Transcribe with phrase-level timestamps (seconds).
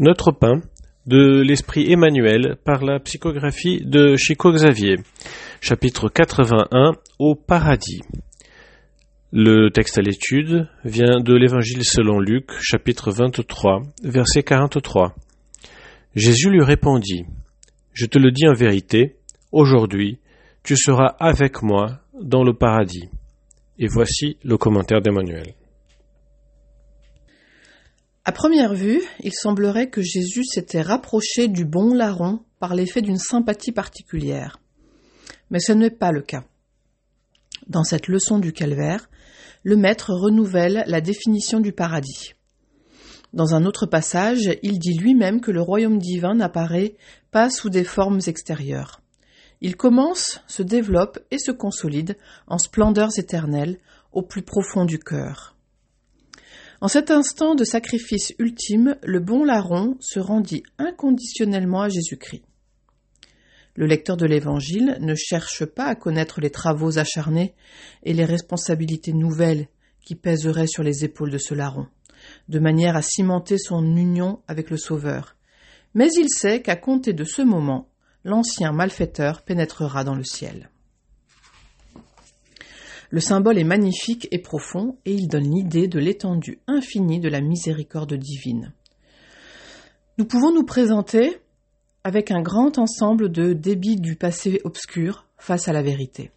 [0.00, 0.60] Notre pain
[1.06, 4.96] de l'esprit Emmanuel par la psychographie de Chico Xavier.
[5.60, 8.00] Chapitre 81 Au paradis.
[9.30, 15.14] Le texte à l'étude vient de l'Évangile selon Luc, chapitre 23, verset 43.
[16.16, 17.26] Jésus lui répondit
[17.92, 19.14] Je te le dis en vérité,
[19.52, 20.18] aujourd'hui,
[20.64, 23.08] tu seras avec moi dans le paradis.
[23.78, 25.54] Et voici le commentaire d'Emmanuel.
[28.26, 33.18] À première vue, il semblerait que Jésus s'était rapproché du bon larron par l'effet d'une
[33.18, 34.60] sympathie particulière.
[35.50, 36.44] Mais ce n'est pas le cas.
[37.66, 39.10] Dans cette leçon du calvaire,
[39.62, 42.32] le Maître renouvelle la définition du paradis.
[43.34, 46.96] Dans un autre passage, il dit lui-même que le royaume divin n'apparaît
[47.30, 49.02] pas sous des formes extérieures.
[49.60, 52.16] Il commence, se développe et se consolide
[52.46, 53.78] en splendeurs éternelles
[54.12, 55.53] au plus profond du cœur.
[56.84, 62.42] En cet instant de sacrifice ultime, le bon larron se rendit inconditionnellement à Jésus-Christ.
[63.74, 67.54] Le lecteur de l'Évangile ne cherche pas à connaître les travaux acharnés
[68.02, 69.68] et les responsabilités nouvelles
[70.04, 71.86] qui pèseraient sur les épaules de ce larron,
[72.50, 75.36] de manière à cimenter son union avec le Sauveur.
[75.94, 77.88] Mais il sait qu'à compter de ce moment,
[78.24, 80.68] l'ancien malfaiteur pénétrera dans le ciel.
[83.14, 87.40] Le symbole est magnifique et profond et il donne l'idée de l'étendue infinie de la
[87.40, 88.72] miséricorde divine.
[90.18, 91.38] Nous pouvons nous présenter
[92.02, 96.32] avec un grand ensemble de débits du passé obscur face à la vérité.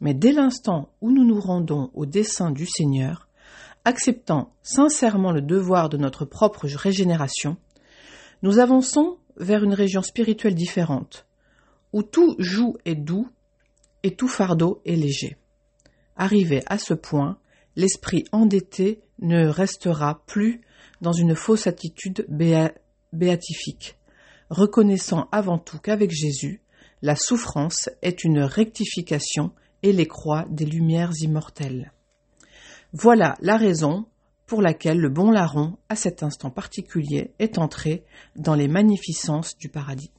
[0.00, 3.28] Mais dès l'instant où nous nous rendons au dessein du Seigneur,
[3.84, 7.58] acceptant sincèrement le devoir de notre propre régénération,
[8.42, 11.26] nous avançons vers une région spirituelle différente,
[11.92, 13.28] où tout joug est doux
[14.02, 15.36] et tout fardeau est léger.
[16.18, 17.38] Arrivé à ce point,
[17.76, 20.60] l'esprit endetté ne restera plus
[21.00, 22.26] dans une fausse attitude
[23.12, 23.96] béatifique,
[24.50, 26.60] reconnaissant avant tout qu'avec Jésus,
[27.02, 29.52] la souffrance est une rectification
[29.84, 31.92] et les croix des lumières immortelles.
[32.92, 34.06] Voilà la raison
[34.46, 38.02] pour laquelle le bon larron, à cet instant particulier, est entré
[38.34, 40.10] dans les magnificences du paradis.